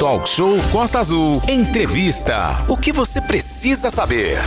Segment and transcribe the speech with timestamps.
[0.00, 1.42] Talk Show Costa Azul.
[1.46, 2.64] Entrevista.
[2.66, 4.38] O que você precisa saber?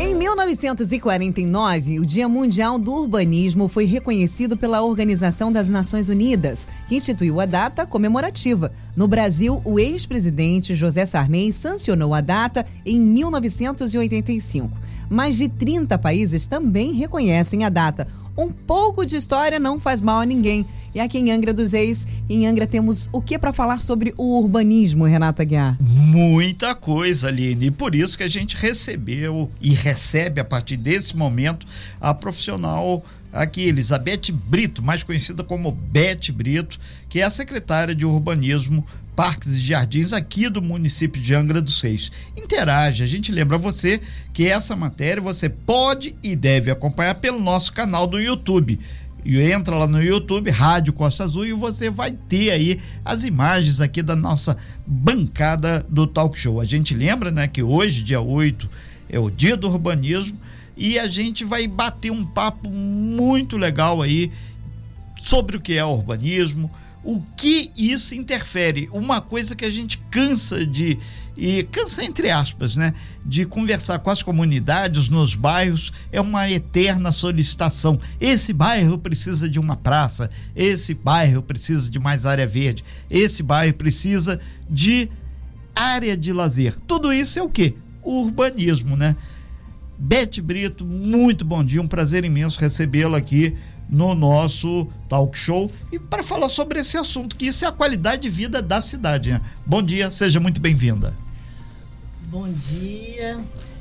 [0.00, 6.96] Em 1949, o Dia Mundial do Urbanismo foi reconhecido pela Organização das Nações Unidas, que
[6.96, 8.72] instituiu a data comemorativa.
[8.96, 14.76] No Brasil, o ex-presidente José Sarney sancionou a data em 1985.
[15.08, 18.08] Mais de 30 países também reconhecem a data.
[18.36, 20.66] Um pouco de história não faz mal a ninguém.
[20.94, 24.38] E aqui em Angra dos Reis, em Angra, temos o que para falar sobre o
[24.38, 25.76] urbanismo, Renata Guiar?
[25.80, 27.66] Muita coisa, Aline.
[27.66, 31.66] E por isso que a gente recebeu e recebe a partir desse momento
[32.00, 36.78] a profissional aqui, Elizabeth Brito, mais conhecida como Bete Brito,
[37.08, 38.84] que é a secretária de Urbanismo
[39.18, 42.12] parques e jardins aqui do município de Angra dos Reis.
[42.36, 44.00] Interage, a gente lembra você
[44.32, 48.78] que essa matéria você pode e deve acompanhar pelo nosso canal do YouTube.
[49.28, 53.78] E entra lá no YouTube, Rádio Costa Azul, e você vai ter aí as imagens
[53.78, 56.58] aqui da nossa bancada do talk show.
[56.58, 58.70] A gente lembra, né, que hoje, dia 8,
[59.10, 60.34] é o dia do urbanismo,
[60.74, 64.32] e a gente vai bater um papo muito legal aí
[65.20, 66.70] sobre o que é urbanismo,
[67.04, 68.88] o que isso interfere.
[68.90, 70.96] Uma coisa que a gente cansa de
[71.40, 72.92] e cansa entre aspas, né,
[73.24, 78.00] de conversar com as comunidades nos bairros é uma eterna solicitação.
[78.20, 83.72] Esse bairro precisa de uma praça, esse bairro precisa de mais área verde, esse bairro
[83.74, 85.08] precisa de
[85.76, 86.74] área de lazer.
[86.88, 87.76] Tudo isso é o que?
[88.02, 89.14] Urbanismo, né?
[89.96, 93.56] Bete Brito, muito bom dia, um prazer imenso recebê-la aqui
[93.88, 98.22] no nosso talk show e para falar sobre esse assunto, que isso é a qualidade
[98.22, 99.30] de vida da cidade.
[99.30, 99.40] Né?
[99.64, 101.14] Bom dia, seja muito bem-vinda.
[102.30, 103.38] Bom dia,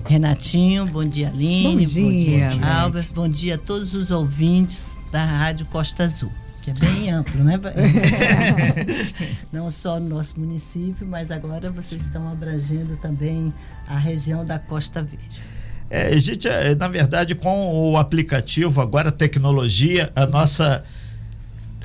[0.08, 4.86] Renatinho, bom dia, Aline, bom dia, bom dia Albert, bom dia a todos os ouvintes
[5.12, 6.32] da Rádio Costa Azul
[6.62, 7.60] que é bem amplo, né?
[9.52, 13.54] Não só no nosso município, mas agora vocês estão abrangendo também
[13.86, 15.44] a região da Costa Verde.
[15.90, 20.86] É, a gente, é, na verdade, com o aplicativo, agora a tecnologia, a nossa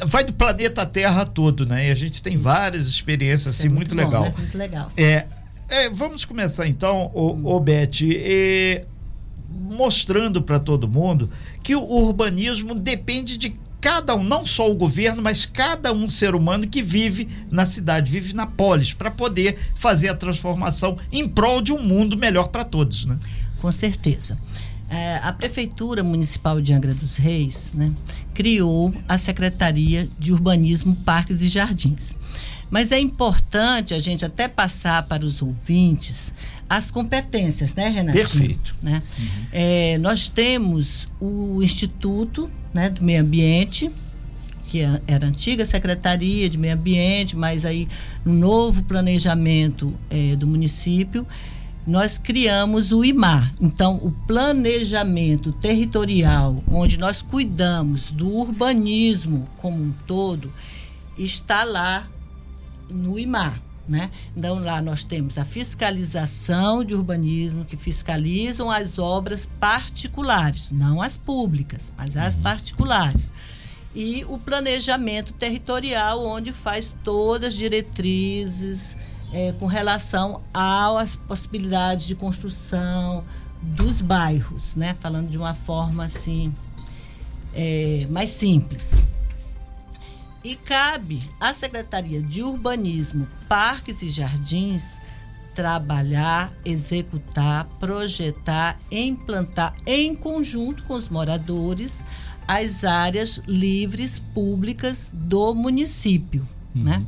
[0.06, 1.88] vai do planeta Terra todo, né?
[1.88, 4.24] E a gente tem várias experiências assim, é muito, muito bom, legal.
[4.24, 4.34] Né?
[4.36, 4.92] Muito legal.
[4.96, 5.26] É,
[5.72, 8.00] é, vamos começar então, o, o Beth,
[9.48, 11.30] mostrando para todo mundo
[11.62, 16.36] que o urbanismo depende de cada um, não só o governo, mas cada um ser
[16.36, 21.60] humano que vive na cidade, vive na polis, para poder fazer a transformação em prol
[21.60, 23.18] de um mundo melhor para todos, né?
[23.62, 24.36] com certeza.
[24.90, 27.92] É, a Prefeitura Municipal de Angra dos Reis né,
[28.34, 32.14] criou a Secretaria de Urbanismo, Parques e Jardins.
[32.72, 36.32] Mas é importante a gente até passar para os ouvintes
[36.70, 38.16] as competências, né, Renato?
[38.16, 38.74] Perfeito.
[38.82, 39.02] Né?
[39.18, 39.26] Uhum.
[39.52, 43.90] É, nós temos o Instituto né, do Meio Ambiente,
[44.68, 47.86] que é, era a antiga Secretaria de Meio Ambiente, mas aí
[48.24, 51.26] no novo planejamento é, do município
[51.86, 53.52] nós criamos o IMAR.
[53.60, 60.50] Então, o planejamento territorial, onde nós cuidamos do urbanismo como um todo,
[61.18, 62.08] está lá
[62.92, 63.60] no IMAR.
[63.88, 64.10] Né?
[64.36, 71.16] Então, lá nós temos a fiscalização de urbanismo, que fiscalizam as obras particulares, não as
[71.16, 72.42] públicas, mas as uhum.
[72.42, 73.32] particulares.
[73.94, 78.96] E o planejamento territorial, onde faz todas as diretrizes,
[79.32, 83.24] é, com relação às possibilidades de construção
[83.62, 84.96] dos bairros, né?
[85.00, 86.54] Falando de uma forma assim
[87.54, 89.00] é, mais simples.
[90.44, 94.98] E cabe à Secretaria de Urbanismo, Parques e Jardins
[95.54, 101.98] trabalhar, executar, projetar, implantar em conjunto com os moradores
[102.48, 106.82] as áreas livres públicas do município, uhum.
[106.82, 107.06] né?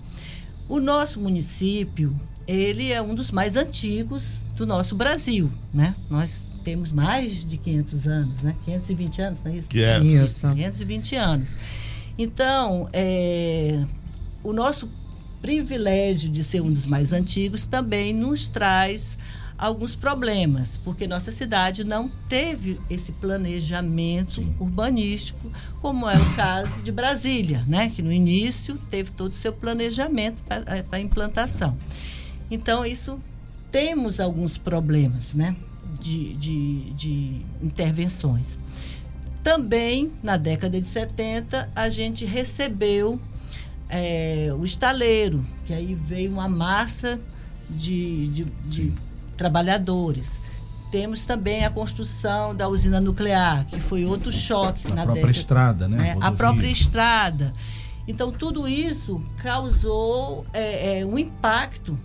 [0.69, 2.15] O nosso município,
[2.47, 5.95] ele é um dos mais antigos do nosso Brasil, né?
[6.09, 8.55] Nós temos mais de 500 anos, né?
[8.65, 9.69] 520 anos, não é isso?
[9.77, 10.01] É.
[10.03, 10.49] Isso.
[10.49, 11.57] 520 anos.
[12.19, 13.85] Então, é,
[14.43, 14.89] o nosso
[15.43, 19.19] privilégio de ser um dos mais antigos também nos traz
[19.57, 24.55] alguns problemas, porque nossa cidade não teve esse planejamento Sim.
[24.59, 25.51] urbanístico,
[25.81, 27.89] como é o caso de Brasília, né?
[27.89, 31.77] que no início teve todo o seu planejamento para a implantação.
[32.51, 33.19] Então, isso
[33.71, 35.55] temos alguns problemas né?
[36.01, 38.59] de, de, de intervenções.
[39.45, 43.21] Também, na década de 70, a gente recebeu
[43.91, 47.21] é, o estaleiro, que aí veio uma massa
[47.69, 48.93] de, de, de
[49.37, 50.41] trabalhadores.
[50.91, 55.39] Temos também a construção da usina nuclear, que foi outro choque a na própria década,
[55.39, 55.97] estrada, né?
[55.99, 56.17] né?
[56.23, 57.53] A própria estrada.
[58.09, 61.99] Então, tudo isso causou é, é, um impacto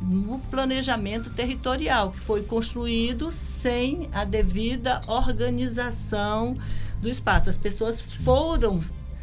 [0.00, 6.56] no planejamento territorial, que foi construído sem a devida organização
[7.04, 7.48] do espaço.
[7.48, 8.80] As pessoas foram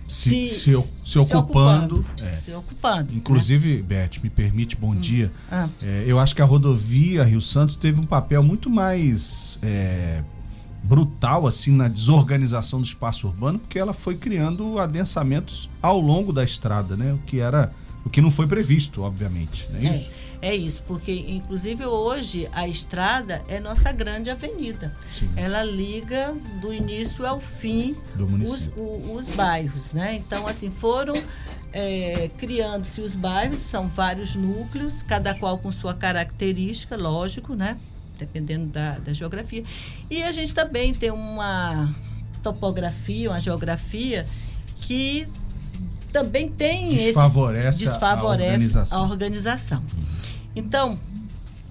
[0.08, 2.00] se, se, se, se ocupando.
[2.00, 2.36] ocupando, é.
[2.36, 3.82] se ocupando Inclusive, né?
[3.82, 5.00] Beth, me permite, bom hum.
[5.00, 5.32] dia.
[5.50, 5.68] Ah.
[5.84, 10.22] É, eu acho que a rodovia Rio Santos teve um papel muito mais é,
[10.84, 16.44] brutal assim na desorganização do espaço urbano, porque ela foi criando adensamentos ao longo da
[16.44, 17.14] estrada, né?
[17.14, 17.74] O que era
[18.06, 20.10] o que não foi previsto, obviamente, não é, é isso?
[20.42, 24.92] É isso, porque inclusive hoje a estrada é nossa grande avenida.
[25.12, 25.30] Sim.
[25.36, 27.96] Ela liga do início ao fim
[28.44, 30.16] os, o, os bairros, né?
[30.16, 31.14] Então, assim, foram
[31.72, 37.78] é, criando-se os bairros, são vários núcleos, cada qual com sua característica, lógico, né?
[38.18, 39.64] Dependendo da, da geografia.
[40.10, 41.94] E a gente também tem uma
[42.42, 44.26] topografia, uma geografia
[44.78, 45.28] que
[46.12, 49.04] também tem desfavorece, esse, desfavorece a organização.
[49.04, 49.84] A organização.
[50.56, 51.00] Então,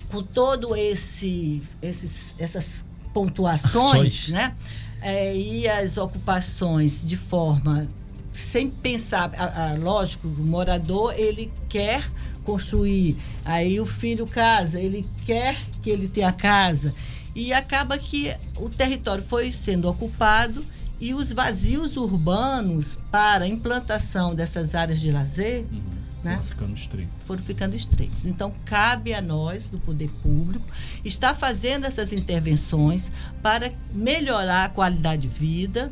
[0.08, 4.54] com todo esse esses, essas pontuações, né?
[5.02, 7.88] É, e as ocupações de forma
[8.32, 12.08] sem pensar, a, a, lógico, o morador ele quer
[12.44, 16.94] construir, aí o filho casa, ele quer que ele tenha casa
[17.34, 20.64] e acaba que o território foi sendo ocupado
[21.00, 25.80] e os vazios urbanos para a implantação dessas áreas de lazer uhum.
[26.22, 27.14] né, foram ficando estreitos.
[27.24, 28.26] Foram ficando estreitos.
[28.26, 30.66] Então, cabe a nós, do poder público,
[31.04, 33.10] estar fazendo essas intervenções
[33.42, 35.90] para melhorar a qualidade de vida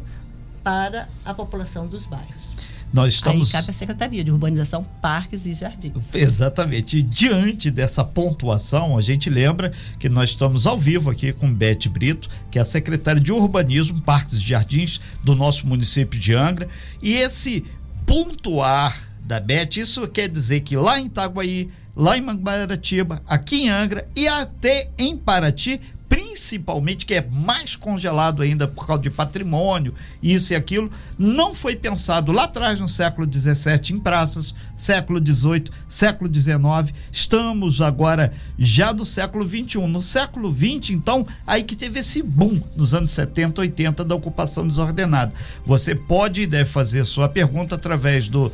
[0.62, 2.52] para a população dos bairros.
[2.93, 3.49] Nós estamos.
[3.49, 5.93] Aí cabe a Secretaria de Urbanização, Parques e Jardins.
[6.14, 6.99] Exatamente.
[6.99, 11.88] E diante dessa pontuação, a gente lembra que nós estamos ao vivo aqui com Beth
[11.90, 16.69] Brito, que é a secretária de Urbanismo, Parques e Jardins do nosso município de Angra.
[17.02, 17.64] E esse
[18.06, 23.69] pontuar da Beth, isso quer dizer que lá em Itaguaí, lá em Mangaratiba, aqui em
[23.69, 25.81] Angra e até em Paraty,
[26.28, 31.75] principalmente que é mais congelado ainda por causa de patrimônio, isso e aquilo, não foi
[31.75, 38.92] pensado lá atrás no século XVII em praças, século XVIII, século XIX, estamos agora já
[38.92, 39.78] do século XXI.
[39.88, 44.66] No século XX, então, aí que teve esse boom nos anos 70, 80 da ocupação
[44.66, 45.32] desordenada.
[45.64, 48.52] Você pode e deve fazer sua pergunta através do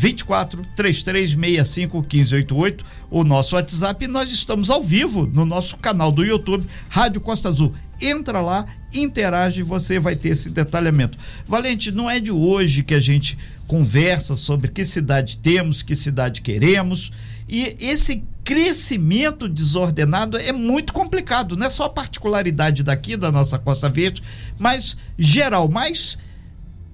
[0.00, 4.02] 24 3365 1588, o nosso WhatsApp.
[4.02, 7.74] E nós estamos ao vivo no nosso canal do YouTube, Rádio Costa Azul.
[8.00, 8.64] Entra lá,
[8.94, 11.18] interage você vai ter esse detalhamento.
[11.46, 13.36] Valente, não é de hoje que a gente
[13.66, 17.12] conversa sobre que cidade temos, que cidade queremos.
[17.46, 23.58] E esse crescimento desordenado é muito complicado, não é só a particularidade daqui da nossa
[23.58, 24.22] Costa Verde,
[24.58, 26.16] mas geral, mas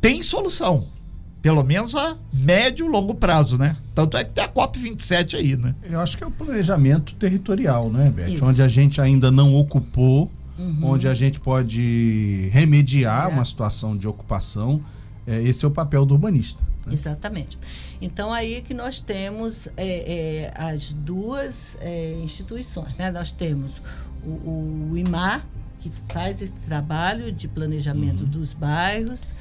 [0.00, 0.95] tem solução
[1.42, 3.76] pelo menos a médio e longo prazo, né?
[3.94, 5.74] Tanto é que tem a COP27 aí, né?
[5.82, 8.28] Eu acho que é o planejamento territorial, né, Beth?
[8.28, 8.44] Isso.
[8.44, 10.78] Onde a gente ainda não ocupou, uhum.
[10.82, 13.28] onde a gente pode remediar é.
[13.28, 14.82] uma situação de ocupação.
[15.26, 16.62] É, esse é o papel do urbanista.
[16.86, 16.94] Né?
[16.94, 17.58] Exatamente.
[18.00, 23.10] Então, aí que nós temos é, é as duas é, instituições, né?
[23.10, 23.80] Nós temos
[24.24, 25.44] o, o, IMAR,
[25.80, 28.30] que faz esse trabalho de planejamento uhum.
[28.30, 29.32] dos bairros,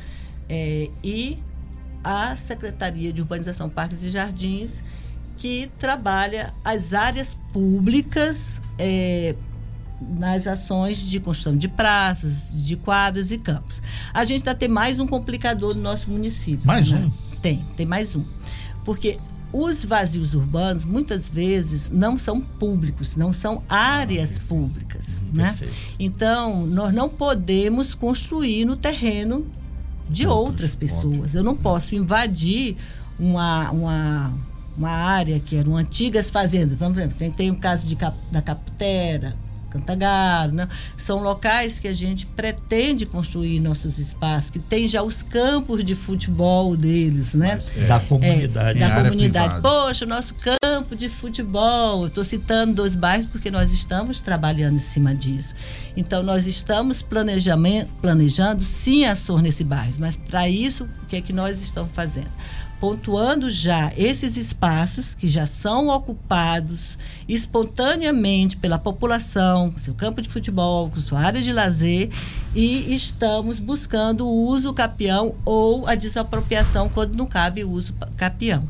[0.50, 1.40] é, e
[2.06, 4.84] a Secretaria de Urbanização, Parques e Jardins,
[5.38, 9.36] que trabalha as áreas públicas é,
[10.00, 13.82] nas ações de construção de praças, de quadros e campos.
[14.14, 16.66] A gente ainda tem mais um complicador no nosso município.
[16.66, 17.00] Mais né?
[17.00, 17.38] um?
[17.40, 18.24] Tem, tem mais um.
[18.84, 19.18] Porque
[19.52, 25.58] os vazios urbanos muitas vezes não são públicos, não são áreas públicas, hum, né?
[25.98, 29.46] Então, nós não podemos construir no terreno
[30.10, 31.36] de outras pessoas.
[31.36, 32.78] Eu não posso invadir
[33.20, 34.34] uma, uma,
[34.78, 36.74] uma área que eram antigas fazendas.
[36.74, 37.96] Então, tem, tem o caso de,
[38.32, 39.36] da Caputera,
[39.76, 40.68] Cantagaro, né?
[40.98, 45.96] São locais que a gente pretende construir nossos espaços, que tem já os campos de
[45.96, 47.56] futebol deles, né?
[47.56, 48.82] Mas, é, da comunidade.
[48.82, 49.62] É, da comunidade.
[49.62, 52.08] Poxa, o nosso campo de futebol.
[52.08, 55.54] Estou citando dois bairros porque nós estamos trabalhando em cima disso.
[55.98, 61.34] Então, nós estamos planejando sim ações nesse bairro, mas para isso, o que é que
[61.34, 62.32] nós estamos fazendo?
[62.80, 70.30] Pontuando já esses espaços que já são ocupados espontaneamente pela população, com seu campo de
[70.30, 72.10] futebol, com sua área de lazer,
[72.54, 78.68] e estamos buscando o uso capião ou a desapropriação quando não cabe o uso capião.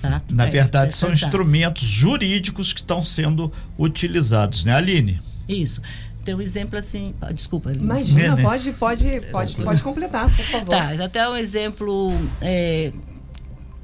[0.00, 0.22] Tá?
[0.30, 5.20] Na é, verdade, são instrumentos jurídicos que estão sendo utilizados, né, Aline?
[5.48, 5.80] Isso
[6.26, 7.14] tem um exemplo assim.
[7.32, 7.72] Desculpa.
[7.72, 8.42] Imagina, né?
[8.42, 10.70] pode, pode, pode, pode completar, por favor.
[10.70, 12.90] Tá, até um exemplo é,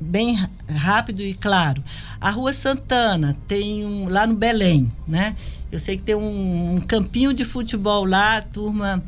[0.03, 1.83] bem rápido e claro.
[2.21, 5.37] A Rua Santana tem um lá no Belém, né?
[5.71, 9.03] Eu sei que tem um, um campinho de futebol lá, turma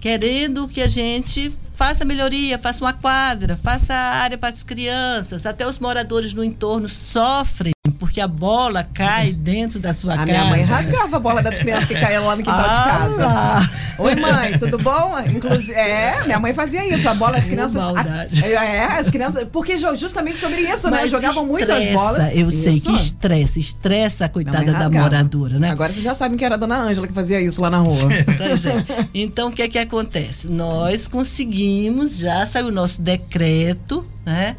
[0.00, 5.46] querendo que a gente faça melhoria, faça uma quadra, faça área para as crianças.
[5.46, 10.30] Até os moradores no entorno sofrem porque a bola cai dentro da sua a casa.
[10.30, 12.76] A minha mãe rasgava a bola das crianças que caíam lá no quintal ah, de
[12.76, 13.26] casa.
[13.26, 13.70] Lá.
[13.98, 15.14] Oi, mãe, tudo bom?
[15.34, 17.08] Inclusive, é, minha mãe fazia isso.
[17.08, 17.76] A bola, as crianças.
[17.76, 19.46] A, é, as crianças.
[19.50, 21.02] Porque justamente sobre isso, né?
[21.02, 21.18] Mas né?
[21.18, 22.28] Jogavam muito as bolas.
[22.32, 22.62] Eu isso.
[22.62, 25.70] sei que estressa, estressa a coitada da moradora, né?
[25.70, 28.08] Agora vocês já sabem que era a dona Ângela que fazia isso lá na rua.
[28.42, 28.84] Pois é.
[29.14, 30.48] Então, o que é que acontece?
[30.48, 34.56] Nós conseguimos, já saiu o nosso decreto, né?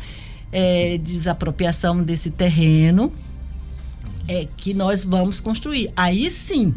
[0.56, 3.12] É, desapropriação desse terreno
[4.28, 5.92] é que nós vamos construir.
[5.96, 6.74] Aí sim,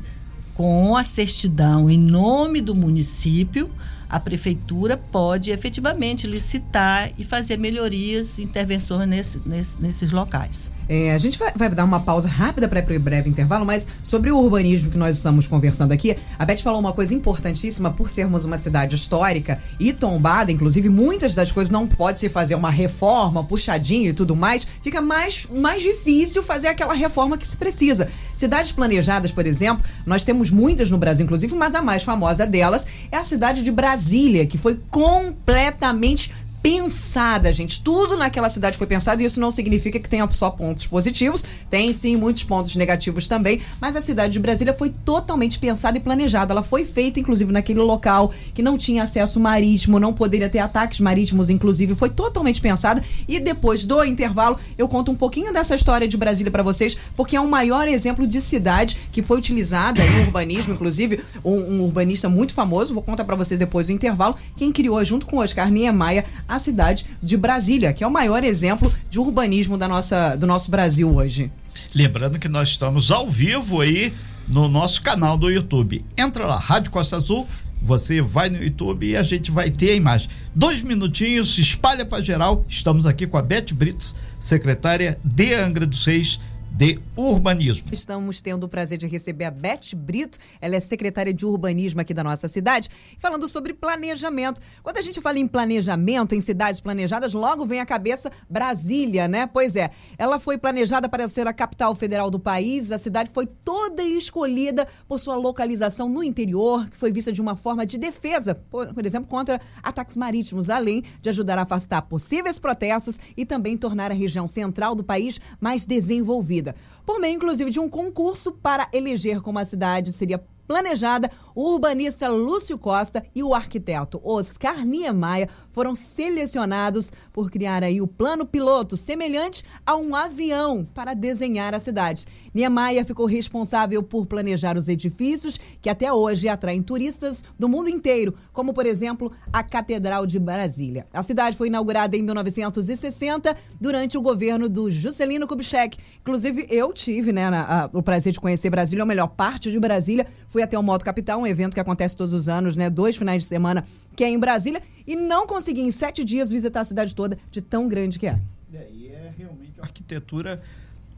[0.55, 3.71] com a certidão em nome do município,
[4.09, 10.71] a prefeitura pode efetivamente licitar e fazer melhorias, intervenções nesse, nesse, nesses locais.
[10.89, 14.31] É, a gente vai, vai, dar uma pausa rápida para ir breve intervalo, mas sobre
[14.31, 18.45] o urbanismo que nós estamos conversando aqui, a Beth falou uma coisa importantíssima por sermos
[18.45, 23.43] uma cidade histórica e tombada, inclusive muitas das coisas não pode se fazer uma reforma,
[23.43, 28.09] puxadinho e tudo mais, fica mais, mais difícil fazer aquela reforma que se precisa.
[28.35, 32.87] Cidades planejadas, por exemplo, nós temos muitas no Brasil, inclusive, mas a mais famosa delas
[33.11, 36.31] é a cidade de Brasília, que foi completamente
[36.67, 37.81] pensada, gente.
[37.81, 41.45] Tudo naquela cidade foi pensado e isso não significa que tenha só pontos positivos.
[41.71, 46.01] Tem sim muitos pontos negativos também, mas a cidade de Brasília foi totalmente pensada e
[46.01, 46.53] planejada.
[46.53, 50.99] Ela foi feita, inclusive, naquele local que não tinha acesso marítimo, não poderia ter ataques
[50.99, 51.95] marítimos, inclusive.
[51.95, 53.01] Foi totalmente pensada.
[53.29, 57.37] E depois do intervalo, eu conto um pouquinho dessa história de Brasília para vocês, porque
[57.37, 62.29] é o maior exemplo de cidade que foi utilizada em urbanismo, inclusive, um, um urbanista
[62.29, 62.93] muito famoso.
[62.93, 64.35] Vou contar para vocês depois do intervalo.
[64.57, 68.43] Quem criou, junto com Oscar Niemeyer, a a cidade de Brasília, que é o maior
[68.45, 71.51] exemplo de urbanismo da nossa, do nosso Brasil hoje.
[71.95, 74.13] Lembrando que nós estamos ao vivo aí
[74.49, 76.05] no nosso canal do YouTube.
[76.17, 77.47] Entra lá, Rádio Costa Azul,
[77.81, 80.29] você vai no YouTube e a gente vai ter a imagem.
[80.55, 82.65] Dois minutinhos, se espalha para geral.
[82.69, 86.41] Estamos aqui com a Beth Brits, secretária de Angra dos Reis
[86.77, 87.89] de Urbanismo.
[87.91, 92.13] Estamos tendo o prazer de receber a Beth Brito, ela é secretária de Urbanismo aqui
[92.13, 94.61] da nossa cidade, falando sobre planejamento.
[94.83, 99.47] Quando a gente fala em planejamento, em cidades planejadas, logo vem à cabeça Brasília, né?
[99.47, 103.47] Pois é, ela foi planejada para ser a capital federal do país, a cidade foi
[103.47, 108.55] toda escolhida por sua localização no interior, que foi vista de uma forma de defesa,
[108.55, 113.79] por, por exemplo, contra ataques marítimos, além de ajudar a afastar possíveis protestos e também
[113.79, 116.66] tornar a região central do país mais desenvolvida
[117.05, 122.29] por meio, inclusive, de um concurso para eleger como a cidade seria planejada, o urbanista
[122.29, 128.97] Lúcio Costa e o arquiteto Oscar Niemeyer foram selecionados por criar aí o plano piloto
[128.97, 132.27] semelhante a um avião para desenhar a cidade.
[132.53, 138.35] Niemeyer ficou responsável por planejar os edifícios que até hoje atraem turistas do mundo inteiro,
[138.53, 141.07] como por exemplo a Catedral de Brasília.
[141.13, 145.99] A cidade foi inaugurada em 1960 durante o governo do Juscelino Kubitschek.
[146.21, 149.79] Inclusive eu tive, né, na, a, o prazer de conhecer Brasília, a melhor parte de
[149.79, 150.27] Brasília.
[150.57, 153.43] Fui até o Moto Capital, um evento que acontece todos os anos, né, dois finais
[153.43, 153.85] de semana,
[154.17, 157.61] que é em Brasília, e não consegui em sete dias visitar a cidade toda, de
[157.61, 158.41] tão grande que é.
[158.73, 160.63] é e é realmente uma arquitetura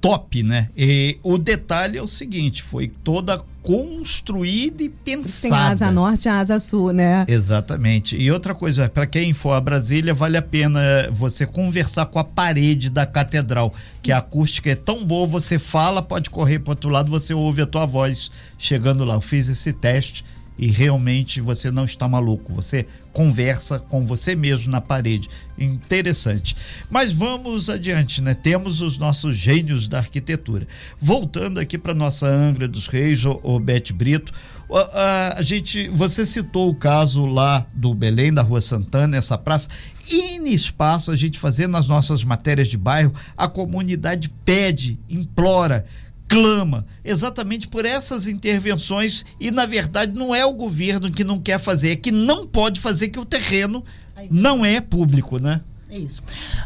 [0.00, 0.68] top, né?
[0.76, 5.54] E o detalhe é o seguinte, foi toda construída e pensada.
[5.54, 7.26] Tem a asa norte e a asa sul, né?
[7.28, 8.16] Exatamente.
[8.16, 10.80] E outra coisa, para quem for a Brasília, vale a pena
[11.12, 16.00] você conversar com a parede da catedral, que a acústica é tão boa, você fala,
[16.00, 19.14] pode correr para outro lado, você ouve a tua voz chegando lá.
[19.14, 20.24] Eu fiz esse teste
[20.56, 22.86] e realmente você não está maluco, você
[23.18, 25.28] conversa com você mesmo na parede.
[25.58, 26.54] Interessante.
[26.88, 28.32] Mas vamos adiante, né?
[28.32, 30.68] Temos os nossos gênios da arquitetura.
[31.00, 34.32] Voltando aqui para nossa Angra dos Reis, o, o Bete Brito,
[34.70, 39.36] a, a, a, gente, você citou o caso lá do Belém, da Rua Santana, essa
[39.36, 39.68] praça.
[40.08, 45.84] N espaço a gente fazendo as nossas matérias de bairro, a comunidade pede, implora
[46.28, 51.58] clama exatamente por essas intervenções e na verdade não é o governo que não quer
[51.58, 53.82] fazer, é que não pode fazer que o terreno
[54.30, 55.62] não é público, né?
[55.88, 56.22] É isso.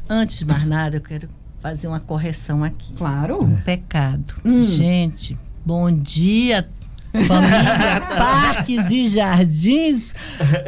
[0.09, 1.29] Antes de mais nada, eu quero
[1.61, 2.93] fazer uma correção aqui.
[2.95, 3.43] Claro.
[3.43, 4.35] Um pecado.
[4.45, 4.65] Hum.
[4.65, 6.69] Gente, bom dia
[7.13, 10.15] família Parques e Jardins,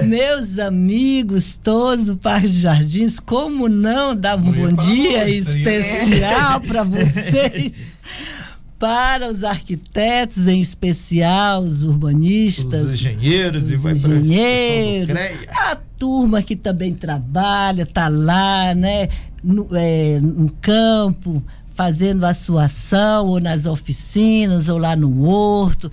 [0.04, 6.82] meus amigos todos do Parque e Jardins, como não dar um bom dia especial para
[6.84, 7.72] vocês?
[8.78, 16.43] Para os arquitetos, em especial os urbanistas, os engenheiros os e vai engenheiros, a turma
[16.43, 19.09] que também trabalha, tá lá, né,
[19.43, 21.43] no, é, no campo,
[21.75, 25.90] fazendo a sua ação, ou nas oficinas, ou lá no horto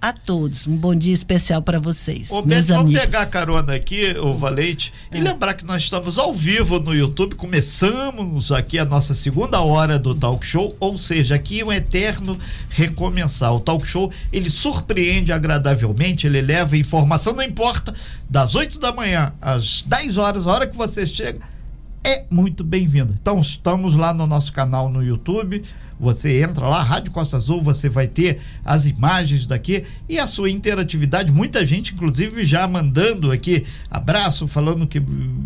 [0.00, 0.66] a todos.
[0.66, 2.30] Um bom dia especial para vocês.
[2.30, 5.18] Ô, meus Beto, vamos pegar a carona aqui, o Valente, é.
[5.18, 7.34] e lembrar que nós estamos ao vivo no YouTube.
[7.34, 12.38] Começamos aqui a nossa segunda hora do talk show, ou seja, aqui um eterno
[12.70, 13.52] recomeçar.
[13.54, 17.92] O talk show ele surpreende agradavelmente, ele leva informação, não importa,
[18.30, 21.57] das 8 da manhã às 10 horas, a hora que você chega
[22.04, 23.14] é muito bem-vinda.
[23.20, 25.62] Então, estamos lá no nosso canal no YouTube.
[26.00, 30.48] Você entra lá, Rádio Costa Azul, você vai ter as imagens daqui e a sua
[30.48, 31.32] interatividade.
[31.32, 35.02] Muita gente, inclusive, já mandando aqui abraço, falando que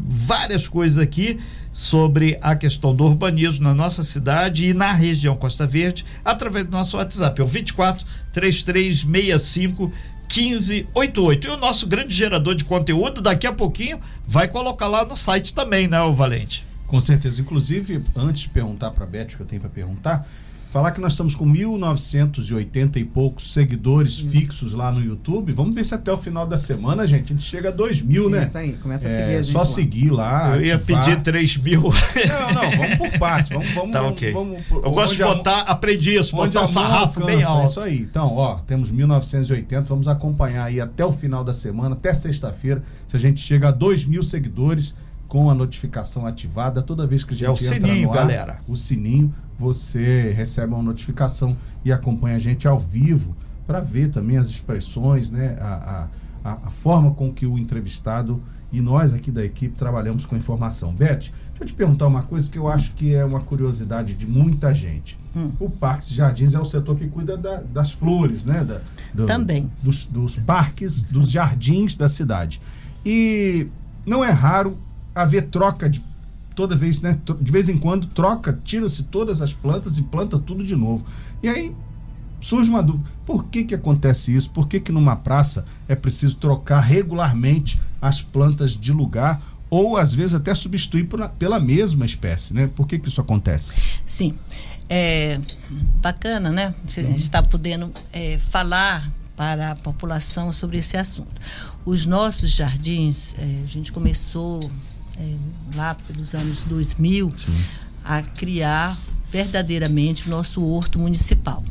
[0.07, 1.39] várias coisas aqui
[1.73, 6.71] sobre a questão do urbanismo na nossa cidade e na região Costa Verde, através do
[6.71, 9.91] nosso WhatsApp, é o 24 3365
[10.41, 11.47] 1588.
[11.47, 15.55] E o nosso grande gerador de conteúdo, daqui a pouquinho, vai colocar lá no site
[15.55, 16.65] também, né, o Valente?
[16.87, 17.41] Com certeza.
[17.41, 20.29] Inclusive, antes de perguntar para a Beth que eu tenho para perguntar,
[20.73, 24.31] Falar que nós estamos com 1.980 e poucos seguidores Isso.
[24.31, 25.53] fixos lá no YouTube.
[25.53, 28.31] Vamos ver se até o final da semana, gente, a gente chega a 2 mil,
[28.31, 28.45] né?
[28.45, 29.53] Isso aí, começa a é, seguir a gente.
[29.53, 29.67] Só lá.
[29.67, 30.57] seguir lá.
[30.57, 31.83] Eu ia pedir 3 mil.
[31.83, 33.51] Não, não, vamos por partes.
[33.51, 34.33] Vamos, vamos, tá, okay.
[34.33, 37.61] vamos, vamos, Eu gosto de botar, a, aprendi isso, botar o sarrafo alcança, bem alto.
[37.61, 37.99] É isso aí.
[38.01, 39.83] Então, ó, temos 1.980.
[39.83, 43.71] Vamos acompanhar aí até o final da semana, até sexta-feira, se a gente chega a
[43.71, 44.95] 2 mil seguidores
[45.33, 48.61] com a notificação ativada toda vez que a gente é o sininho, ar, galera.
[48.69, 53.35] O sininho, você recebe uma notificação e acompanha a gente ao vivo
[53.67, 56.07] para ver também as expressões, né, a,
[56.45, 60.93] a, a, forma com que o entrevistado e nós aqui da equipe trabalhamos com informação.
[60.93, 64.27] Beth, deixa eu te perguntar uma coisa que eu acho que é uma curiosidade de
[64.27, 65.19] muita gente.
[65.35, 65.51] Hum.
[65.59, 68.63] O Parques Jardins é o setor que cuida da, das flores, né?
[68.63, 68.83] Da,
[69.15, 69.71] do, Também.
[69.83, 72.61] Dos, dos parques, dos jardins da cidade.
[73.03, 73.67] E
[74.05, 74.77] não é raro
[75.15, 76.03] haver troca de
[76.55, 77.19] toda vez, né?
[77.41, 81.05] De vez em quando troca, tira-se todas as plantas e planta tudo de novo.
[81.43, 81.75] E aí
[82.41, 84.51] surge uma dúvida: por que que acontece isso?
[84.51, 89.41] Por que que numa praça é preciso trocar regularmente as plantas de lugar?
[89.71, 92.67] Ou às vezes até substituir por, pela mesma espécie, né?
[92.67, 93.73] Por que que isso acontece?
[94.05, 94.35] Sim,
[94.87, 95.41] é
[96.03, 96.75] bacana, né?
[96.87, 101.41] Você está podendo é, falar para a população sobre esse assunto.
[101.87, 104.61] Os nossos jardins, é, a gente começou
[105.23, 107.65] é, lá pelos anos 2000, Sim.
[108.05, 108.99] a criar
[109.31, 111.65] verdadeiramente o nosso horto municipal.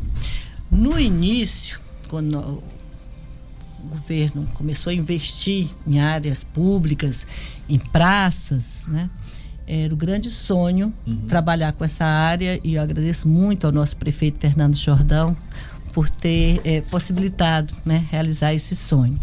[0.69, 2.63] No início, quando o
[3.89, 7.27] governo começou a investir em áreas públicas,
[7.67, 9.09] em praças, né?
[9.67, 11.27] Era o grande sonho uhum.
[11.27, 15.37] trabalhar com essa área e eu agradeço muito ao nosso prefeito Fernando Jordão
[15.93, 19.19] por ter é, possibilitado né, realizar esse sonho.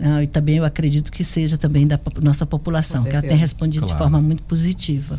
[0.00, 3.86] Ah, e também eu acredito que seja também da nossa população, que ela tem respondido
[3.86, 4.02] claro.
[4.02, 5.18] de forma muito positiva.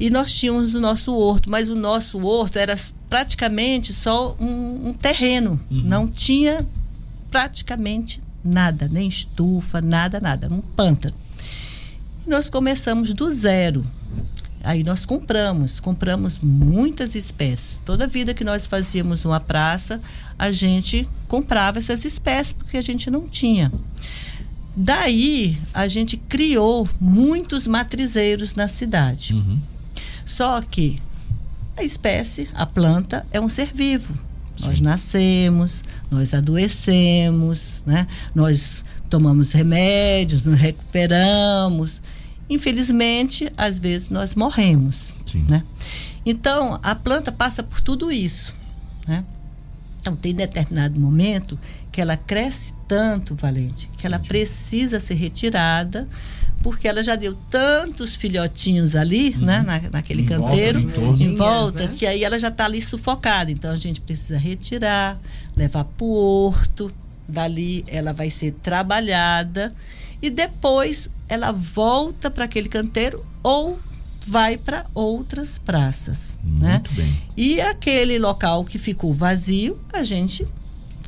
[0.00, 2.76] E nós tínhamos o nosso horto, mas o nosso horto era
[3.10, 5.82] praticamente só um, um terreno, uhum.
[5.82, 6.64] não tinha
[7.30, 11.16] praticamente nada, nem estufa, nada, nada, um pântano.
[12.26, 13.82] E nós começamos do zero.
[14.62, 17.80] Aí nós compramos, compramos muitas espécies.
[17.84, 20.00] Toda vida que nós fazíamos uma praça,
[20.38, 23.70] a gente comprava essas espécies porque a gente não tinha.
[24.76, 29.34] Daí a gente criou muitos matrizeiros na cidade.
[29.34, 29.58] Uhum.
[30.24, 30.98] Só que
[31.76, 34.14] a espécie, a planta, é um ser vivo.
[34.56, 34.66] Sim.
[34.66, 38.06] Nós nascemos, nós adoecemos, né?
[38.34, 42.00] nós tomamos remédios, nos recuperamos
[42.48, 45.14] infelizmente, às vezes nós morremos.
[45.26, 45.44] Sim.
[45.48, 45.62] Né?
[46.24, 48.58] Então, a planta passa por tudo isso.
[49.06, 49.24] Né?
[50.00, 51.58] Então, tem determinado momento
[51.90, 56.08] que ela cresce tanto, Valente, que ela precisa ser retirada,
[56.62, 59.44] porque ela já deu tantos filhotinhos ali, uhum.
[59.44, 61.94] né, na, naquele em canteiro, volta, em volta, né?
[61.96, 63.50] que aí ela já está ali sufocada.
[63.50, 65.18] Então, a gente precisa retirar,
[65.56, 66.92] levar para o horto,
[67.28, 69.74] dali ela vai ser trabalhada
[70.20, 73.78] e depois ela volta para aquele canteiro ou
[74.26, 76.82] vai para outras praças, Muito né?
[76.92, 77.20] bem.
[77.36, 80.46] E aquele local que ficou vazio, a gente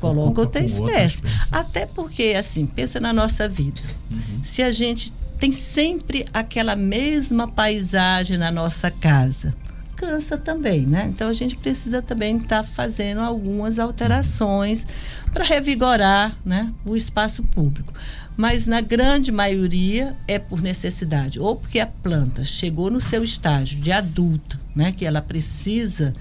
[0.00, 1.22] coloca outra espécie.
[1.52, 3.82] Até porque, assim, pensa na nossa vida.
[4.10, 4.42] Uhum.
[4.42, 9.54] Se a gente tem sempre aquela mesma paisagem na nossa casa,
[10.00, 11.10] cansa também, né?
[11.12, 14.86] Então a gente precisa também estar tá fazendo algumas alterações
[15.30, 17.92] para revigorar, né, o espaço público
[18.36, 23.78] mas na grande maioria é por necessidade, ou porque a planta chegou no seu estágio
[23.82, 26.14] de adulta, né, que ela precisa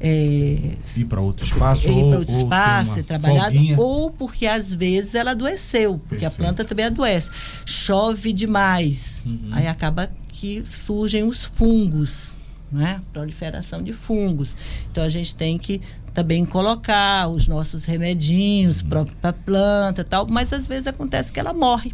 [0.00, 5.16] é, ir para outro espaço, ir para outro espaço, ser trabalhado, ou porque às vezes
[5.16, 6.26] ela adoeceu, porque Perfeito.
[6.26, 7.30] a planta também adoece.
[7.66, 9.48] Chove demais, uhum.
[9.50, 12.33] aí acaba que surgem os fungos,
[12.74, 13.00] né?
[13.12, 14.54] Proliferação de fungos.
[14.90, 15.80] Então a gente tem que
[16.12, 19.06] também colocar os nossos remedinhos uhum.
[19.20, 21.92] para a planta, tal, mas às vezes acontece que ela morre.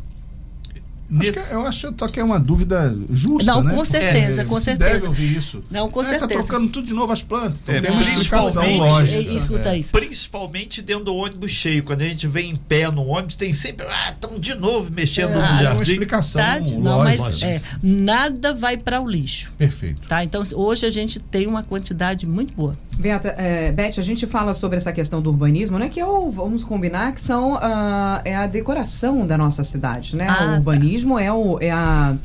[1.11, 1.38] Nesse...
[1.38, 3.75] Acho que, eu acho que é uma dúvida justa, Não, né?
[3.75, 4.92] com certeza, é, com certeza.
[4.92, 5.64] deve ouvir isso.
[5.68, 6.29] Não, com é, certeza.
[6.29, 7.62] Tá trocando tudo de novo as plantas.
[7.62, 9.18] Então é, tem uma explicação lógica.
[9.18, 9.79] Escuta é.
[9.79, 9.92] isso.
[9.92, 11.83] Principalmente dentro do ônibus cheio.
[11.83, 15.31] Quando a gente vem em pé no ônibus, tem sempre, ah, estão de novo mexendo
[15.31, 15.64] é, no jardim.
[15.64, 19.53] É uma explicação tá, Não, mas é, nada vai para o lixo.
[19.59, 20.03] Perfeito.
[20.03, 20.23] Tá?
[20.23, 22.77] Então, hoje a gente tem uma quantidade muito boa.
[23.01, 25.89] Beta, é, Beth, a gente fala sobre essa questão do urbanismo, né?
[25.89, 30.29] Que é o, vamos combinar, que são, uh, é a decoração da nossa cidade, né?
[30.29, 30.53] Ah, o tá.
[30.55, 31.23] urbanismo tá.
[31.23, 32.17] é, o, é a...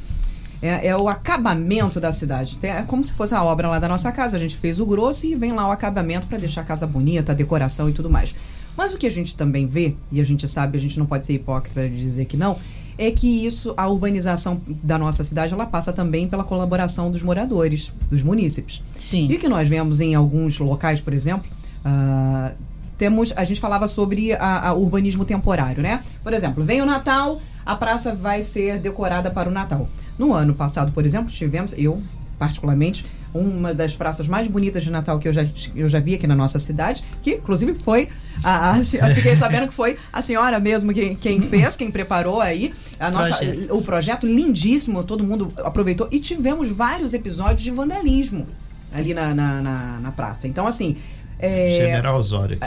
[0.62, 2.58] É, é, o acabamento da cidade.
[2.64, 4.36] É como se fosse a obra lá da nossa casa.
[4.36, 7.34] A gente fez o grosso e vem lá o acabamento para deixar a casa bonita,
[7.34, 8.34] a decoração e tudo mais.
[8.76, 11.26] Mas o que a gente também vê, e a gente sabe, a gente não pode
[11.26, 12.58] ser hipócrita de dizer que não,
[12.98, 17.94] é que isso, a urbanização da nossa cidade, ela passa também pela colaboração dos moradores,
[18.10, 18.82] dos munícipes.
[19.00, 19.28] Sim.
[19.30, 21.50] E que nós vemos em alguns locais, por exemplo,
[21.86, 22.56] uh,
[22.98, 26.02] temos, a gente falava sobre a, a urbanismo temporário, né?
[26.24, 29.90] Por exemplo, vem o Natal, a praça vai ser decorada para o Natal.
[30.18, 32.02] No ano passado, por exemplo, tivemos, eu
[32.40, 33.06] particularmente,
[33.36, 35.46] uma das praças mais bonitas de Natal que eu já,
[35.76, 38.08] eu já vi aqui na nossa cidade, que inclusive foi,
[38.44, 42.40] a, a, eu fiquei sabendo que foi a senhora mesmo quem, quem fez, quem preparou
[42.40, 43.76] aí a nossa, projeto.
[43.76, 48.48] o projeto lindíssimo, todo mundo aproveitou e tivemos vários episódios de vandalismo
[48.94, 50.48] ali na, na, na, na praça.
[50.48, 50.96] Então, assim,
[51.40, 52.58] é, General Osório.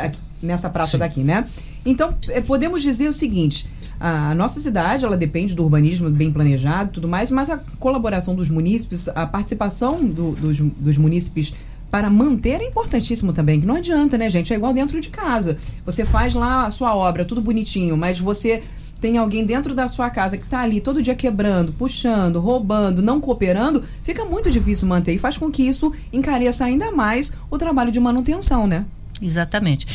[0.43, 0.99] Nessa praça Sim.
[0.99, 1.45] daqui, né?
[1.85, 3.67] Então, é, podemos dizer o seguinte:
[3.99, 8.49] a nossa cidade, ela depende do urbanismo bem planejado tudo mais, mas a colaboração dos
[8.49, 11.55] munícipes, a participação do, dos, dos munícipes
[11.91, 14.53] para manter é importantíssimo também, que não adianta, né, gente?
[14.53, 15.57] É igual dentro de casa.
[15.87, 18.63] Você faz lá a sua obra, tudo bonitinho, mas você
[19.01, 23.21] tem alguém dentro da sua casa que está ali todo dia quebrando, puxando, roubando, não
[23.21, 27.91] cooperando, fica muito difícil manter e faz com que isso encareça ainda mais o trabalho
[27.91, 28.85] de manutenção, né?
[29.21, 29.87] Exatamente.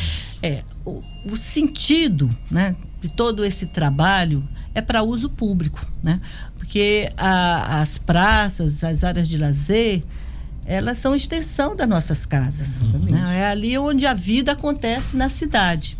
[0.42, 6.20] É, o, o sentido, né, de todo esse trabalho é para uso público, né?
[6.56, 10.02] Porque a, as praças, as áreas de lazer,
[10.64, 12.80] elas são extensão das nossas casas.
[12.80, 13.40] Né?
[13.40, 15.98] É ali onde a vida acontece na cidade.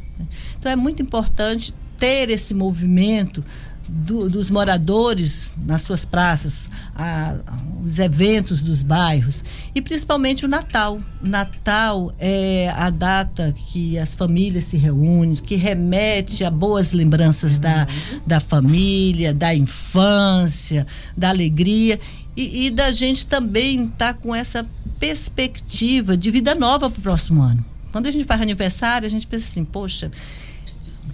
[0.59, 3.43] Então é muito importante ter esse movimento
[3.89, 7.35] do, dos moradores nas suas praças, a,
[7.83, 9.43] os eventos dos bairros
[9.75, 10.99] e principalmente o Natal.
[11.23, 17.59] O Natal é a data que as famílias se reúnem, que remete a boas lembranças
[17.59, 17.87] da,
[18.27, 20.87] da família, da infância,
[21.17, 21.99] da alegria
[22.37, 24.67] e, e da gente também estar tá com essa
[24.99, 27.65] perspectiva de vida nova para o próximo ano.
[27.91, 30.11] Quando a gente faz aniversário, a gente pensa assim, poxa,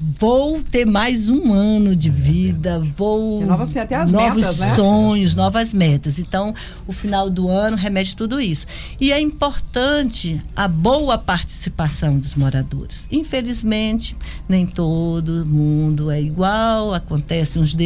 [0.01, 4.75] vou ter mais um ano de vida, vou você até as novos metas, né?
[4.75, 6.19] sonhos, novas metas.
[6.19, 6.55] Então,
[6.87, 8.67] o final do ano remete tudo isso.
[8.99, 13.07] E é importante a boa participação dos moradores.
[13.11, 14.17] Infelizmente,
[14.49, 17.77] nem todo mundo é igual, acontecem uns,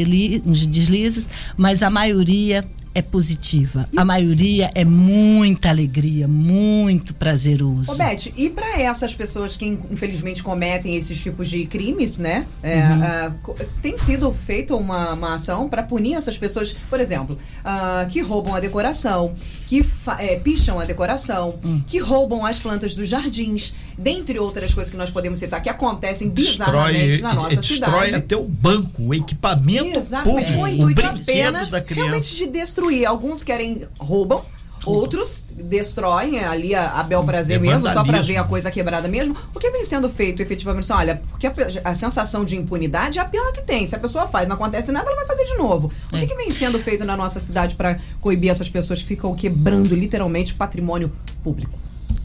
[0.47, 3.89] uns deslizes, mas a maioria é positiva.
[3.97, 7.91] A maioria é muita alegria, muito prazeroso.
[7.91, 12.47] Ô, Beth, e para essas pessoas que infelizmente cometem esses tipos de crimes, né?
[12.63, 13.53] É, uhum.
[13.53, 18.21] uh, tem sido feita uma, uma ação para punir essas pessoas, por exemplo, uh, que
[18.21, 19.35] roubam a decoração,
[19.67, 19.85] que
[20.19, 21.83] é, picham a decoração, uhum.
[21.87, 26.29] que roubam as plantas dos jardins, dentre outras coisas que nós podemos citar que acontecem
[26.29, 27.93] bizarramente destrói, na nossa destrói cidade.
[27.93, 30.53] Destrói até o banco, o equipamento Exatamente.
[30.53, 33.07] público, o intuito o apenas realmente de destruir.
[33.07, 34.45] Alguns querem roubam,
[34.87, 39.09] Outros destroem é, ali a, a bel prazer mesmo, só para ver a coisa quebrada
[39.09, 39.37] mesmo.
[39.55, 40.93] O que vem sendo feito efetivamente?
[40.93, 41.53] Olha, porque a,
[41.85, 43.87] a, sensação de impunidade é a pior que tem.
[43.87, 45.91] Se a pessoa faz, não acontece nada, ela vai fazer de novo.
[46.13, 46.21] O é.
[46.21, 49.95] que, que vem sendo feito na nossa cidade para coibir essas pessoas que ficam quebrando
[49.95, 51.11] literalmente patrimônio
[51.43, 51.79] público?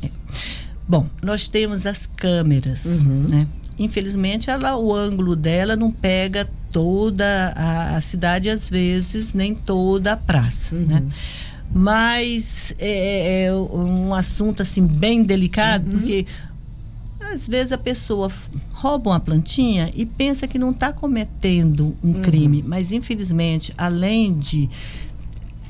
[0.04, 0.10] É.
[0.88, 3.28] Bom, nós temos as câmeras, uhum.
[3.30, 3.48] né?
[3.78, 10.14] Infelizmente, ela, o ângulo dela não pega toda a, a cidade, às vezes, nem toda
[10.14, 10.86] a praça, uhum.
[10.86, 11.04] né?
[11.74, 16.00] Mas é, é, é, um assunto, assim, bem delicado, uhum.
[16.00, 16.26] porque
[17.20, 18.32] às vezes a pessoa
[18.72, 22.22] rouba uma plantinha e pensa que não está cometendo um uhum.
[22.22, 24.70] crime, mas infelizmente, além de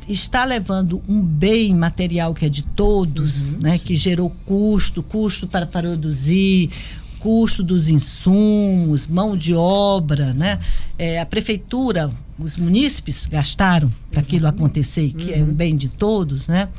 [0.07, 3.59] está levando um bem material que é de todos, uhum.
[3.59, 6.71] né, que gerou custo, custo para produzir,
[7.19, 10.59] custo dos insumos, mão de obra, né?
[10.97, 15.39] É, a prefeitura, os munícipes gastaram para aquilo acontecer, que uhum.
[15.39, 16.69] é um bem de todos, né?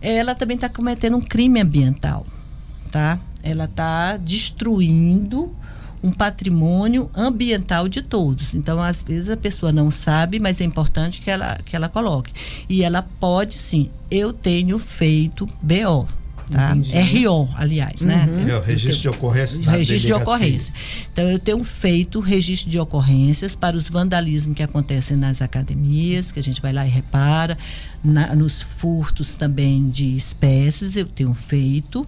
[0.00, 2.24] Ela também está cometendo um crime ambiental
[2.88, 3.18] tá?
[3.42, 5.54] Ela está destruindo
[6.02, 8.54] um patrimônio ambiental de todos.
[8.54, 12.32] Então, às vezes a pessoa não sabe, mas é importante que ela, que ela coloque.
[12.68, 13.90] E ela pode sim.
[14.10, 16.06] Eu tenho feito BO.
[16.50, 16.72] Tá?
[16.72, 18.26] RO, aliás, né?
[18.28, 18.44] uhum.
[18.44, 18.52] né?
[18.52, 19.70] É o registro tenho, de ocorrência.
[19.70, 20.74] Registro de ocorrência.
[21.12, 26.38] Então, eu tenho feito registro de ocorrências para os vandalismos que acontecem nas academias, que
[26.38, 27.58] a gente vai lá e repara,
[28.02, 32.06] na, nos furtos também de espécies, eu tenho feito,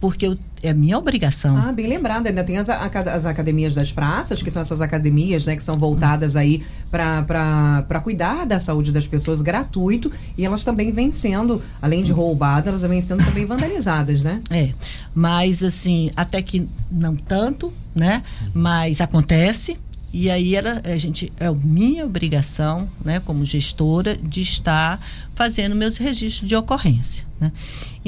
[0.00, 1.56] porque eu é minha obrigação.
[1.56, 5.56] Ah, bem lembrado, ainda tem as, as academias das praças, que são essas academias, né,
[5.56, 11.12] que são voltadas aí para cuidar da saúde das pessoas gratuito, e elas também vêm
[11.12, 14.40] sendo, além de roubadas, elas vêm sendo também vandalizadas, né?
[14.50, 14.70] É,
[15.14, 18.22] mas assim, até que não tanto, né?
[18.54, 19.76] Mas acontece,
[20.12, 25.00] e aí ela, a gente é minha obrigação, né, como gestora, de estar
[25.34, 27.26] fazendo meus registros de ocorrência.
[27.38, 27.52] Né?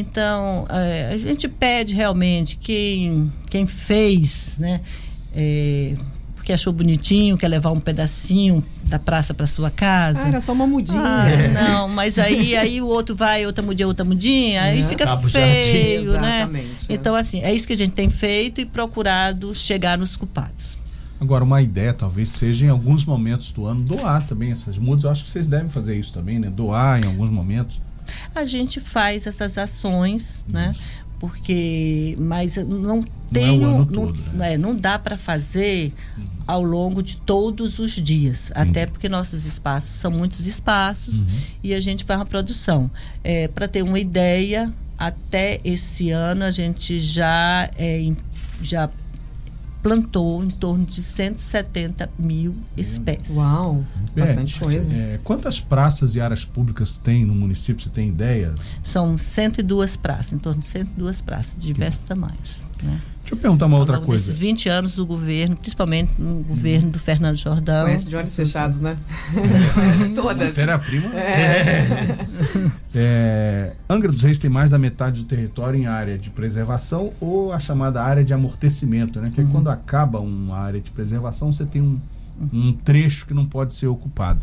[0.00, 4.80] Então é, a gente pede realmente quem quem fez, né,
[5.34, 5.94] é,
[6.34, 10.24] porque achou bonitinho, quer levar um pedacinho da praça para sua casa.
[10.24, 11.00] Ah, era só uma mudinha.
[11.00, 16.12] Ah, não, mas aí, aí o outro vai, outra mudinha, outra mudinha, aí fica feio,
[16.14, 16.48] né?
[16.88, 16.94] É.
[16.94, 20.78] Então, assim, é isso que a gente tem feito e procurado chegar nos culpados.
[21.20, 25.04] Agora, uma ideia talvez seja em alguns momentos do ano doar também essas mudas.
[25.04, 26.48] Eu acho que vocês devem fazer isso também, né?
[26.48, 27.78] Doar em alguns momentos.
[28.34, 30.74] A gente faz essas ações, né?
[31.18, 34.54] Porque, mas não tenho, não, é todo, não, né?
[34.54, 36.24] é, não dá para fazer uhum.
[36.46, 38.62] ao longo de todos os dias, uhum.
[38.62, 41.28] até porque nossos espaços são muitos espaços uhum.
[41.62, 42.90] e a gente faz uma produção.
[43.22, 48.10] É, para ter uma ideia, até esse ano a gente já é,
[48.62, 48.88] já
[49.82, 53.36] plantou em torno de 170 mil espécies.
[53.36, 54.92] Uau, bastante é, coisa.
[54.92, 57.82] É, quantas praças e áreas públicas tem no município?
[57.82, 58.54] Você tem ideia?
[58.84, 62.62] São 102 praças, em torno de 102 praças, de diversos tamanhos.
[62.82, 63.00] Né?
[63.20, 64.26] Deixa eu perguntar uma outra coisa.
[64.26, 67.84] Nesses 20 anos do governo, principalmente no governo do Fernando Jordão.
[67.84, 68.96] Conhece de olhos fechados, né?
[69.72, 70.48] Conhece todas.
[70.48, 71.14] Matéria-prima.
[71.14, 72.16] É.
[72.94, 73.72] é.
[73.88, 77.58] Angra dos Reis tem mais da metade do território em área de preservação ou a
[77.58, 79.30] chamada área de amortecimento, né?
[79.34, 79.50] Que é uhum.
[79.50, 81.98] quando acaba uma área de preservação, você tem um,
[82.52, 84.40] um trecho que não pode ser ocupado.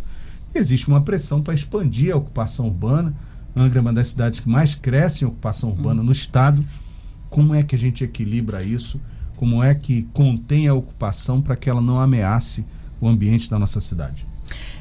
[0.54, 3.14] E existe uma pressão para expandir a ocupação urbana.
[3.56, 6.08] Angra é uma das cidades que mais cresce em ocupação urbana uhum.
[6.08, 6.64] no estado.
[7.30, 9.00] Como é que a gente equilibra isso?
[9.36, 12.66] Como é que contém a ocupação para que ela não ameace
[13.00, 14.27] o ambiente da nossa cidade?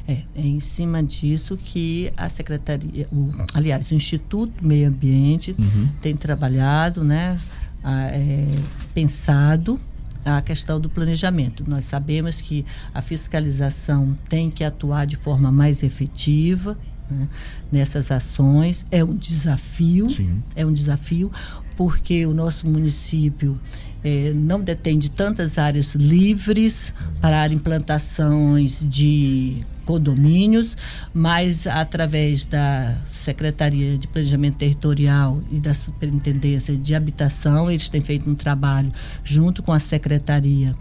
[0.07, 5.89] É, é em cima disso que a Secretaria, o, aliás, o Instituto Meio Ambiente uhum.
[6.01, 7.37] tem trabalhado, né,
[7.83, 8.47] a, é,
[8.93, 9.79] pensado
[10.23, 11.63] a questão do planejamento.
[11.67, 16.77] Nós sabemos que a fiscalização tem que atuar de forma mais efetiva,
[17.09, 17.27] né,
[17.71, 18.85] nessas ações.
[18.91, 20.41] É um desafio, Sim.
[20.55, 21.31] é um desafio,
[21.75, 23.59] porque o nosso município
[24.03, 30.75] é, não detém de tantas áreas livres para implantações de condomínios,
[31.13, 38.29] mas através da Secretaria de Planejamento Territorial e da Superintendência de Habitação, eles têm feito
[38.29, 38.91] um trabalho
[39.23, 40.75] junto com a Secretaria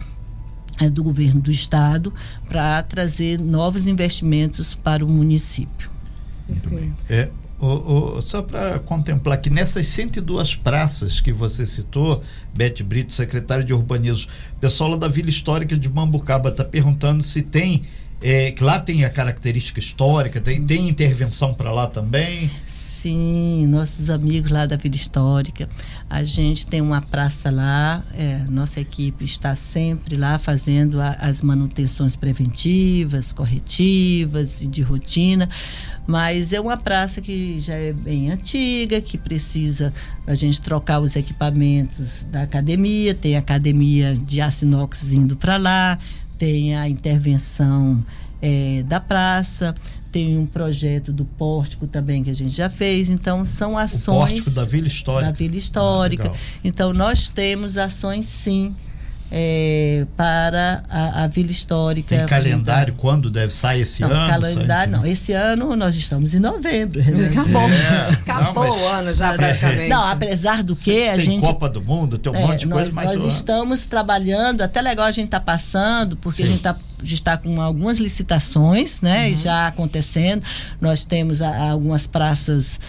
[0.80, 2.12] é, do Governo do Estado
[2.48, 5.88] para trazer novos investimentos para o município.
[6.48, 6.92] Muito bem.
[7.08, 13.12] É, o, o, só para contemplar que nessas 102 praças que você citou, Bete Brito,
[13.12, 17.84] secretário de Urbanismo, o pessoal lá da Vila Histórica de Mambucaba está perguntando se tem
[18.20, 22.50] é, que lá tem a característica histórica, tem, tem intervenção para lá também?
[22.66, 25.68] Sim, nossos amigos lá da Vila Histórica.
[26.08, 31.42] A gente tem uma praça lá, é, nossa equipe está sempre lá fazendo a, as
[31.42, 35.48] manutenções preventivas, corretivas e de rotina,
[36.06, 39.92] mas é uma praça que já é bem antiga, que precisa
[40.26, 45.98] a gente trocar os equipamentos da academia, tem academia de aço inox indo para lá,
[46.38, 48.04] tem a intervenção
[48.40, 49.74] é, da praça,
[50.12, 53.08] tem um projeto do pórtico também que a gente já fez.
[53.08, 54.06] Então, são ações.
[54.06, 55.26] O pórtico da Vila Histórica.
[55.26, 56.32] Da Vila Histórica.
[56.34, 58.74] Ah, então, nós temos ações sim
[59.30, 62.16] é, para a, a, Vila Histórica.
[62.16, 63.00] Tem calendário tá...
[63.00, 64.30] quando deve sair esse não, ano?
[64.30, 65.06] Calendário não.
[65.06, 67.02] Esse ano nós estamos em novembro.
[67.02, 67.28] Né?
[67.28, 68.82] Acabou, é, acabou não, mas...
[68.82, 69.88] o ano já praticamente.
[69.88, 71.40] Não, apesar do que a tem gente.
[71.40, 73.18] Copa do Mundo, tem um é, monte de nós, coisa, mas.
[73.18, 76.44] Nós estamos trabalhando, até legal a gente está passando, porque Sim.
[76.44, 79.36] a gente está está com algumas licitações, né, uhum.
[79.36, 80.42] já acontecendo.
[80.80, 82.80] Nós temos a, algumas praças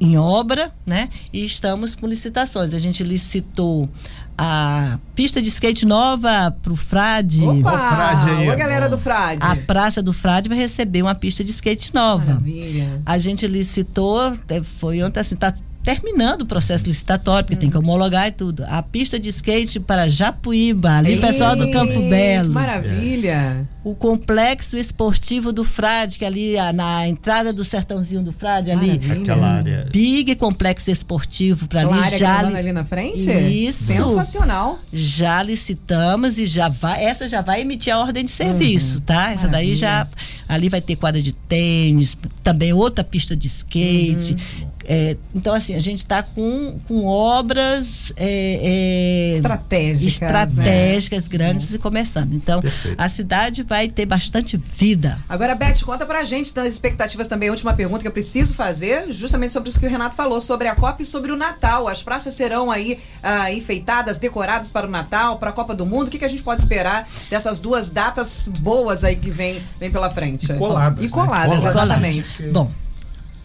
[0.00, 1.10] em obra, né?
[1.32, 2.72] E estamos com licitações.
[2.72, 3.88] A gente licitou
[4.36, 7.44] a pista de skate nova pro Frade.
[7.44, 9.42] Opa, Frade aí, a galera do Frade.
[9.42, 12.32] A Praça do Frade vai receber uma pista de skate nova.
[12.32, 13.02] Maravilha.
[13.04, 17.76] A gente licitou, é, foi ontem assim, tá terminando o processo licitatório, porque tem que
[17.78, 18.64] homologar e tudo.
[18.68, 22.52] A pista de skate para Japuíba, ali Ei, pessoal do Campo Belo.
[22.52, 23.66] Maravilha.
[23.82, 28.70] O complexo esportivo do Frade, que é ali a, na entrada do sertãozinho do Frade,
[28.70, 28.88] ali.
[28.88, 29.14] Maravilha.
[29.14, 29.88] Aquela área.
[29.90, 33.30] Big complexo esportivo para ali área já li- ali na frente?
[33.30, 33.84] Isso.
[33.84, 34.78] Sensacional.
[34.92, 39.32] já licitamos e já vai, essa já vai emitir a ordem de serviço, tá?
[39.32, 40.06] Essa daí já
[40.48, 44.36] ali vai ter quadra de tênis, também outra pista de skate.
[44.84, 51.78] É, então assim a gente está com, com obras é, é, Estratégicas, estratégicas grandes e
[51.78, 52.34] começando.
[52.34, 52.62] Então
[52.96, 55.18] a cidade vai ter bastante vida.
[55.28, 57.48] Agora, Beth, conta pra gente das expectativas também.
[57.48, 60.68] A última pergunta que eu preciso fazer, justamente sobre isso que o Renato falou, sobre
[60.68, 61.86] a Copa e sobre o Natal.
[61.88, 66.08] As praças serão aí ah, enfeitadas, decoradas para o Natal, para a Copa do Mundo.
[66.08, 69.90] O que, que a gente pode esperar dessas duas datas boas aí que vem, vem
[69.90, 70.50] pela frente?
[70.50, 71.10] E coladas, E né?
[71.10, 71.64] coladas, Coladas.
[71.76, 72.42] exatamente.
[72.44, 72.70] Bom,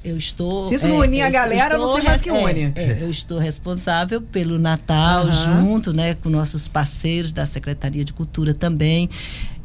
[0.05, 0.63] eu estou.
[0.65, 2.73] Se isso não unir a eu galera, eu não estou sei mais que re- une.
[2.75, 5.61] é, é, eu estou responsável pelo Natal, Aham.
[5.61, 9.09] junto né, com nossos parceiros da Secretaria de Cultura também.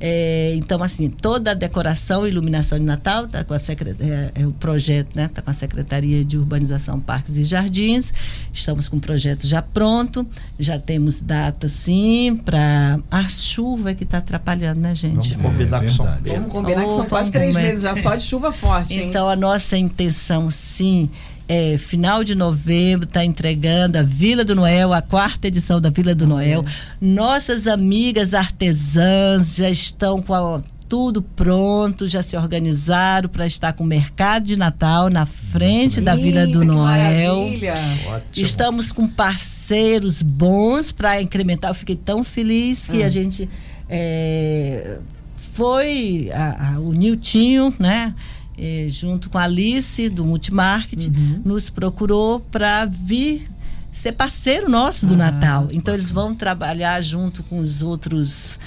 [0.00, 4.46] É, então, assim, toda a decoração e iluminação de Natal está com a é, é
[4.46, 5.26] o projeto, né?
[5.26, 8.12] Está com a Secretaria de Urbanização, Parques e Jardins.
[8.52, 10.26] Estamos com o projeto já pronto.
[10.58, 15.34] Já temos data, sim, para a chuva que está atrapalhando, né, gente?
[15.34, 16.06] Vamos combinar É com São.
[16.24, 19.08] Vamos combinar que Oh, são quase três meses já só de chuva forte, hein?
[19.08, 21.10] Então, a nossa intenção, sim,
[21.52, 26.14] é final de novembro, está entregando a Vila do Noel, a quarta edição da Vila
[26.14, 26.64] do Noel.
[27.00, 33.82] Nossas amigas artesãs já estão com a- tudo pronto, já se organizaram para estar com
[33.82, 37.36] o mercado de Natal na frente da Vila do Noel.
[37.36, 37.74] maravilha.
[38.06, 38.46] Ótimo.
[38.46, 41.70] Estamos com parceiros bons para incrementar.
[41.72, 43.48] Eu fiquei tão feliz que a gente
[43.88, 44.98] é,
[45.52, 48.14] foi a, a- o Niltinho, né?
[48.60, 51.08] É, junto com a Alice do Multimarket,
[51.44, 53.48] nos procurou para vir
[53.92, 55.68] ser parceiro nosso do Natal.
[55.72, 58.58] Então eles vão trabalhar junto com os outros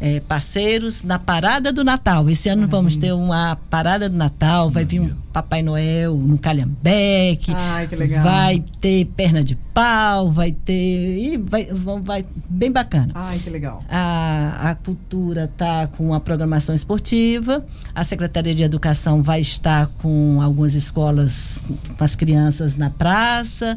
[0.00, 2.28] é, parceiros na parada do Natal.
[2.30, 7.52] Esse ano vamos ter uma parada do Natal, vai vir um Papai Noel no Calhambeque.
[7.54, 8.22] Ai, que legal.
[8.24, 10.72] Vai ter perna de pau, vai ter.
[11.18, 13.12] E vai, vão- vai bem bacana.
[13.14, 13.84] Ai, que legal.
[13.88, 20.40] A, a cultura está com a programação esportiva, a Secretaria de Educação vai estar com
[20.42, 21.58] algumas escolas
[21.96, 23.76] com as crianças na praça.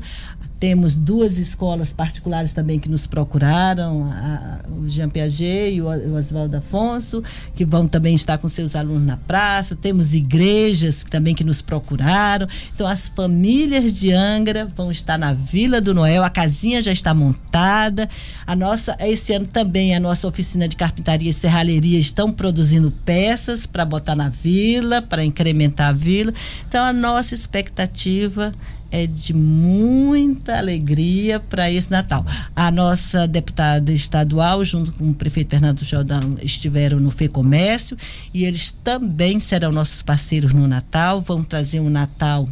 [0.62, 6.13] Temos duas escolas particulares também que nos procuraram, a- o Jean Piaget e o, o
[6.15, 7.24] Oswaldo Afonso,
[7.56, 9.76] que vão também estar com seus alunos na praça.
[9.76, 12.47] Temos igrejas também que nos procuraram.
[12.76, 17.12] Então, as famílias de Angra vão estar na Vila do Noel, a casinha já está
[17.12, 18.08] montada.
[18.45, 23.65] A nossa, esse ano também a nossa oficina de carpintaria e serralheria estão produzindo peças
[23.65, 26.32] para botar na vila, para incrementar a vila.
[26.67, 28.52] Então, a nossa expectativa
[28.91, 32.25] é de muita alegria para esse Natal.
[32.56, 37.97] A nossa deputada estadual, junto com o prefeito Fernando Jordão, estiveram no Fê Comércio
[38.34, 42.47] e eles também serão nossos parceiros no Natal, vão trazer um Natal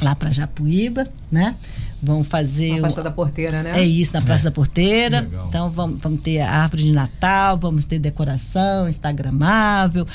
[0.00, 1.56] lá para Japuíba, né?
[2.00, 3.72] Vão fazer Na o- Praça da Porteira, né?
[3.80, 5.22] é isso, na Praça da Porteira.
[5.22, 5.46] Legal.
[5.48, 10.06] Então vamos, vamos ter a árvore de Natal, vamos ter decoração instagramável.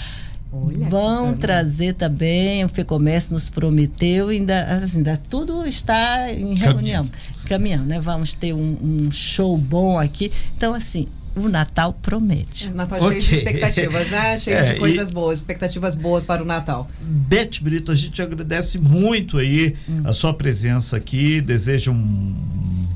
[0.53, 7.09] Olha, Vão trazer também, o FEComércio nos prometeu, ainda, assim, ainda tudo está em reunião,
[7.45, 7.99] caminhando, né?
[7.99, 10.31] Vamos ter um, um show bom aqui.
[10.55, 12.69] Então, assim, o Natal promete.
[12.75, 13.19] Natal Ok.
[13.19, 14.37] cheio de expectativas, né?
[14.37, 16.87] Cheio É, de e- coisas boas, expectativas boas para o Natal.
[17.01, 22.35] Beth Brito, a gente agradece muito aí a sua presença aqui, deseja um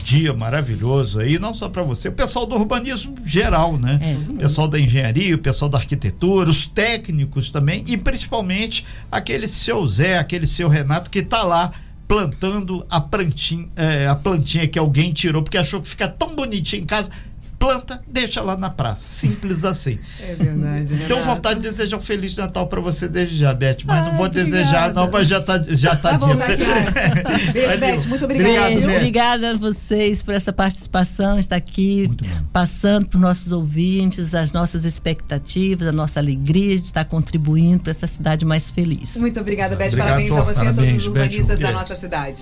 [0.08, 4.00] dia maravilhoso aí, não só para você, o pessoal do urbanismo geral, né?
[4.02, 4.32] É.
[4.32, 9.86] O pessoal da engenharia, o pessoal da arquitetura, os técnicos também e principalmente aquele seu
[9.86, 11.74] Zé, aquele seu Renato que tá lá
[12.08, 16.84] plantando a plantinha, é, a plantinha que alguém tirou porque achou que fica tão bonitinho
[16.84, 17.12] em casa.
[17.60, 19.02] Planta, deixa lá na praça.
[19.02, 19.98] Simples assim.
[20.20, 21.14] É verdade, Renato.
[21.14, 24.18] Tenho vontade de desejar um Feliz Natal para você desde já, Beth, mas Ai, não
[24.18, 24.94] vou desejar, obrigada.
[24.94, 26.38] não, mas já tá, já tá, Tá dito.
[27.54, 28.70] Beijo, Beth, muito obrigada.
[28.70, 32.10] Obrigado, obrigada a vocês por essa participação, estar aqui
[32.54, 37.92] passando para os nossos ouvintes as nossas expectativas, a nossa alegria de estar contribuindo para
[37.92, 39.16] essa cidade mais feliz.
[39.16, 39.88] Muito obrigada, Beth.
[39.88, 41.68] Obrigado, Parabéns a você e a todos os urbanistas Beth.
[41.68, 42.42] da nossa cidade.